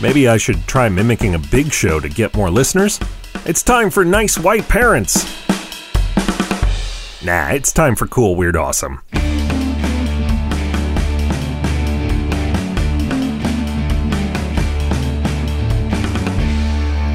Maybe 0.00 0.28
I 0.28 0.36
should 0.36 0.64
try 0.68 0.88
mimicking 0.88 1.34
a 1.34 1.40
big 1.40 1.72
show 1.72 1.98
to 1.98 2.08
get 2.08 2.36
more 2.36 2.50
listeners? 2.50 3.00
It's 3.44 3.64
time 3.64 3.90
for 3.90 4.04
Nice 4.04 4.38
White 4.38 4.68
Parents! 4.68 5.24
Nah, 7.24 7.48
it's 7.48 7.72
time 7.72 7.96
for 7.96 8.06
Cool 8.06 8.36
Weird 8.36 8.56
Awesome. 8.56 9.00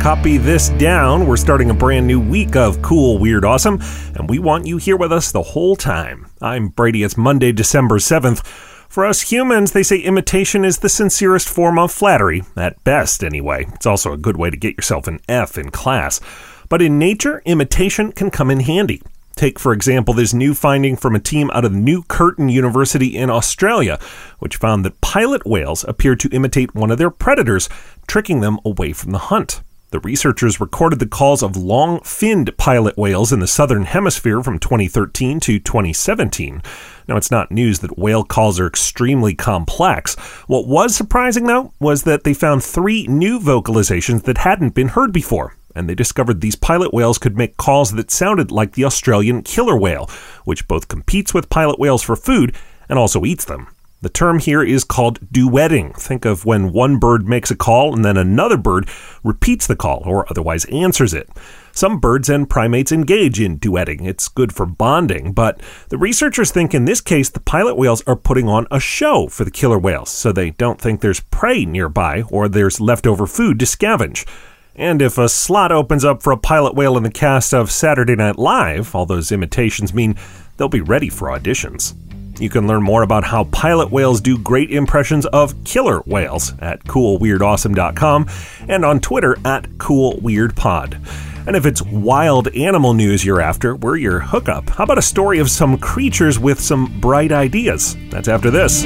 Copy 0.02 0.36
this 0.36 0.68
down. 0.72 1.26
We're 1.26 1.38
starting 1.38 1.70
a 1.70 1.74
brand 1.74 2.06
new 2.06 2.20
week 2.20 2.58
of 2.58 2.82
Cool 2.82 3.18
Weird 3.18 3.46
Awesome, 3.46 3.80
and 4.14 4.30
we 4.30 4.40
want 4.40 4.68
you 4.68 4.76
here 4.76 4.98
with 4.98 5.14
us 5.14 5.32
the 5.32 5.42
whole 5.42 5.78
time. 5.78 6.28
I'm 6.42 6.68
Brady. 6.68 7.04
It's 7.04 7.16
Monday, 7.16 7.54
December 7.54 8.00
7th. 8.00 8.83
For 8.94 9.08
us 9.08 9.22
humans, 9.22 9.72
they 9.72 9.82
say 9.82 9.98
imitation 9.98 10.64
is 10.64 10.78
the 10.78 10.88
sincerest 10.88 11.50
form 11.50 11.80
of 11.80 11.92
flattery, 11.92 12.44
at 12.56 12.84
best, 12.84 13.24
anyway. 13.24 13.66
It's 13.74 13.88
also 13.88 14.14
a 14.14 14.18
good 14.18 14.38
way 14.38 14.52
to 14.52 14.56
get 14.56 14.78
yourself 14.78 15.08
an 15.08 15.20
F 15.28 15.58
in 15.58 15.72
class. 15.72 16.22
But 16.70 16.80
in 16.80 17.00
nature, 17.00 17.42
imitation 17.44 18.12
can 18.12 18.30
come 18.30 18.52
in 18.52 18.60
handy. 18.60 19.02
Take, 19.36 19.58
for 19.58 19.74
example, 19.74 20.14
this 20.14 20.32
new 20.32 20.54
finding 20.54 20.96
from 20.96 21.16
a 21.16 21.20
team 21.20 21.50
out 21.56 21.66
of 21.66 21.74
New 21.74 22.04
Curtin 22.04 22.50
University 22.50 23.18
in 23.18 23.32
Australia, 23.32 23.98
which 24.38 24.58
found 24.58 24.86
that 24.86 25.02
pilot 25.02 25.44
whales 25.44 25.84
appear 25.86 26.16
to 26.16 26.30
imitate 26.30 26.76
one 26.76 26.92
of 26.92 27.00
their 27.00 27.10
predators, 27.10 27.70
tricking 28.06 28.42
them 28.42 28.60
away 28.64 28.94
from 28.94 29.12
the 29.12 29.18
hunt. 29.18 29.64
The 29.94 30.00
researchers 30.00 30.60
recorded 30.60 30.98
the 30.98 31.06
calls 31.06 31.44
of 31.44 31.56
long 31.56 32.00
finned 32.02 32.58
pilot 32.58 32.98
whales 32.98 33.32
in 33.32 33.42
the 33.42 33.46
southern 33.46 33.84
hemisphere 33.84 34.42
from 34.42 34.58
2013 34.58 35.40
to 35.42 35.60
2017. 35.60 36.64
Now, 37.08 37.16
it's 37.16 37.30
not 37.30 37.52
news 37.52 37.78
that 37.82 37.96
whale 37.96 38.24
calls 38.24 38.60
are 38.60 38.66
extremely 38.66 39.36
complex. 39.36 40.16
What 40.48 40.68
was 40.68 40.96
surprising, 40.96 41.44
though, 41.44 41.74
was 41.80 42.06
that 42.06 42.24
they 42.24 42.34
found 42.34 42.64
three 42.64 43.06
new 43.06 43.40
vocalizations 43.40 44.24
that 44.24 44.40
hadn't 44.40 44.74
been 44.74 44.88
heard 44.88 45.14
before. 45.14 45.56
And 45.76 45.88
they 45.88 45.94
discovered 45.94 46.42
these 46.42 46.56
pilot 46.56 46.92
whales 46.92 47.20
could 47.20 47.38
make 47.38 47.58
calls 47.58 47.92
that 47.92 48.10
sounded 48.10 48.50
like 48.50 48.72
the 48.72 48.86
Australian 48.86 49.44
killer 49.44 49.78
whale, 49.78 50.10
which 50.44 50.68
both 50.68 50.88
competes 50.88 51.36
with 51.36 51.52
pilot 51.52 51.78
whales 51.78 52.02
for 52.02 52.16
food 52.16 52.56
and 52.90 52.98
also 52.98 53.26
eats 53.26 53.46
them. 53.46 53.68
The 54.04 54.10
term 54.10 54.40
here 54.40 54.62
is 54.62 54.84
called 54.84 55.22
duetting. 55.32 55.98
Think 55.98 56.26
of 56.26 56.44
when 56.44 56.74
one 56.74 57.00
bird 57.00 57.26
makes 57.26 57.50
a 57.50 57.56
call 57.56 57.96
and 57.96 58.04
then 58.04 58.18
another 58.18 58.58
bird 58.58 58.90
repeats 59.24 59.66
the 59.66 59.78
call 59.78 60.04
or 60.06 60.30
otherwise 60.30 60.66
answers 60.66 61.14
it. 61.14 61.30
Some 61.72 62.02
birds 62.02 62.28
and 62.28 62.50
primates 62.50 62.92
engage 62.92 63.40
in 63.40 63.60
duetting. 63.60 64.06
It's 64.06 64.28
good 64.28 64.54
for 64.54 64.66
bonding, 64.66 65.32
but 65.32 65.62
the 65.88 65.98
researchers 65.98 66.52
think 66.52 66.74
in 66.74 66.84
this 66.84 67.00
case 67.00 67.30
the 67.30 67.40
pilot 67.40 67.76
whales 67.76 68.04
are 68.06 68.18
putting 68.18 68.50
on 68.50 68.68
a 68.70 68.78
show 68.78 69.30
for 69.30 69.46
the 69.46 69.52
killer 69.52 69.80
whales 69.80 70.10
so 70.10 70.34
they 70.34 70.50
don't 70.50 70.82
think 70.82 71.00
there's 71.00 71.22
prey 71.22 71.64
nearby 71.64 72.24
or 72.24 72.50
there's 72.50 72.82
leftover 72.82 73.26
food 73.26 73.58
to 73.60 73.66
scavenge. 73.66 74.28
And 74.76 75.02
if 75.02 75.18
a 75.18 75.30
slot 75.30 75.72
opens 75.72 76.04
up 76.04 76.22
for 76.22 76.34
a 76.34 76.38
pilot 76.38 76.76
whale 76.76 76.98
in 76.98 77.04
the 77.04 77.10
cast 77.10 77.54
of 77.54 77.72
Saturday 77.72 78.18
Night 78.18 78.38
Live, 78.38 78.94
all 78.94 79.06
those 79.06 79.32
imitations 79.32 79.94
mean 79.94 80.18
they'll 80.58 80.68
be 80.68 80.82
ready 80.82 81.08
for 81.08 81.30
auditions. 81.30 81.96
You 82.40 82.50
can 82.50 82.68
learn 82.68 82.84
more 82.84 83.04
about 83.04 83.24
how 83.24 83.46
pilot 83.46 83.92
whales 83.92 84.20
do 84.20 84.38
great 84.38 84.72
impressions 84.72 85.26
of 85.28 85.64
killer 85.64 86.02
whales 86.02 86.54
at 86.60 86.84
coolweirdawesome.com 86.86 88.28
and 88.68 88.84
on 88.84 89.00
Twitter 89.00 89.38
at 89.46 89.64
coolweirdpod. 89.78 91.46
And 91.46 91.56
if 91.56 91.66
it's 91.66 91.82
wild 91.82 92.48
animal 92.56 92.94
news 92.94 93.26
you're 93.26 93.42
after, 93.42 93.76
we're 93.76 93.98
your 93.98 94.20
hookup. 94.20 94.70
How 94.70 94.86
about 94.86 94.98
a 94.98 95.02
story 95.02 95.40
of 95.40 95.50
some 95.50 95.78
creatures 95.78 96.40
with 96.40 96.60
some 96.60 97.00
bright 97.00 97.32
ideas? 97.32 97.98
That's 98.10 98.28
after 98.30 98.50
this. 98.50 98.84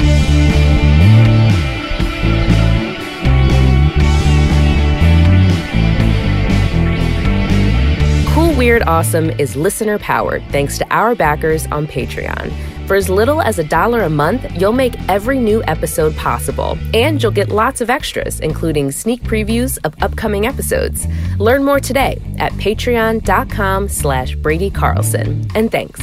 Cool 8.34 8.56
Weird 8.56 8.84
Awesome 8.84 9.30
is 9.32 9.56
listener 9.56 10.00
powered 10.00 10.44
thanks 10.50 10.78
to 10.80 10.88
our 10.89 11.16
backers 11.16 11.67
on 11.67 11.88
Patreon. 11.88 12.77
For 12.87 12.95
as 12.95 13.09
little 13.09 13.42
as 13.42 13.59
a 13.59 13.65
dollar 13.65 14.03
a 14.03 14.09
month, 14.09 14.49
you'll 14.58 14.71
make 14.71 14.95
every 15.09 15.39
new 15.39 15.61
episode 15.65 16.15
possible, 16.15 16.77
and 16.93 17.21
you'll 17.21 17.33
get 17.33 17.49
lots 17.49 17.81
of 17.81 17.89
extras, 17.89 18.39
including 18.39 18.92
sneak 18.93 19.21
previews 19.23 19.77
of 19.83 19.93
upcoming 20.02 20.45
episodes. 20.45 21.05
Learn 21.37 21.65
more 21.65 21.81
today 21.81 22.21
at 22.37 22.53
patreon.com 22.53 23.89
slash 23.89 24.36
Brady 24.36 24.70
Carlson. 24.70 25.45
And 25.53 25.70
thanks. 25.70 25.99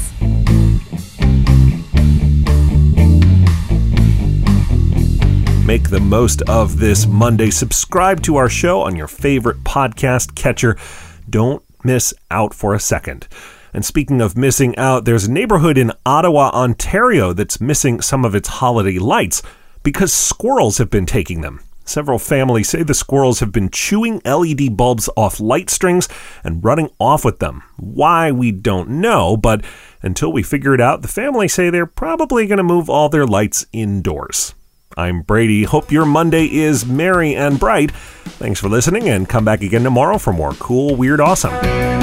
Make 5.65 5.89
the 5.89 6.03
most 6.03 6.43
of 6.43 6.79
this 6.81 7.07
Monday. 7.07 7.49
Subscribe 7.49 8.23
to 8.25 8.37
our 8.37 8.51
show 8.51 8.83
on 8.83 8.95
your 8.95 9.09
favorite 9.09 9.65
podcast 9.65 10.35
catcher. 10.35 10.77
Don't 11.31 11.63
miss 11.83 12.13
out 12.31 12.53
for 12.53 12.75
a 12.75 12.79
second. 12.79 13.27
And 13.75 13.85
speaking 13.85 14.21
of 14.21 14.37
missing 14.37 14.77
out, 14.79 15.05
there's 15.05 15.25
a 15.25 15.33
neighborhood 15.33 15.77
in 15.77 15.93
Ottawa, 16.07 16.51
Ontario 16.51 17.33
that's 17.33 17.61
missing 17.61 18.01
some 18.01 18.25
of 18.25 18.35
its 18.35 18.49
holiday 18.49 18.99
lights 18.99 19.43
because 19.83 20.13
squirrels 20.13 20.79
have 20.79 20.91
been 20.91 21.07
taking 21.07 21.41
them. 21.41 21.61
Several 21.85 22.19
families 22.19 22.69
say 22.69 22.83
the 22.83 22.95
squirrels 22.95 23.41
have 23.41 23.53
been 23.53 23.69
chewing 23.69 24.23
LED 24.25 24.77
bulbs 24.77 25.11
off 25.17 25.41
light 25.41 25.69
strings 25.69 26.09
and 26.43 26.65
running 26.65 26.89
off 26.99 27.25
with 27.25 27.41
them. 27.41 27.63
Why, 27.77 28.31
we 28.33 28.53
don't 28.53 28.89
know, 28.89 29.37
but 29.37 29.63
until 30.03 30.33
we 30.33 30.43
figure 30.43 30.73
it 30.73 30.81
out, 30.81 31.03
the 31.03 31.09
family 31.09 31.49
say 31.49 31.69
they're 31.69 31.85
probably 31.85 32.47
going 32.47 32.59
to 32.59 32.63
move 32.63 32.89
all 32.89 33.09
their 33.09 33.27
lights 33.27 33.67
indoors. 33.73 34.55
I'm 34.97 35.23
Brady. 35.23 35.65
Hope 35.65 35.91
your 35.91 36.07
Monday 36.07 36.47
is 36.47 36.87
merry 36.87 37.35
and 37.35 37.59
bright. 37.59 37.91
Thanks 37.91 38.61
for 38.61 38.69
listening 38.69 39.09
and 39.09 39.29
come 39.29 39.45
back 39.45 39.61
again 39.61 39.83
tomorrow 39.83 40.19
for 40.19 40.33
more 40.33 40.53
cool, 40.53 40.95
weird, 40.95 41.21
awesome. 41.21 41.94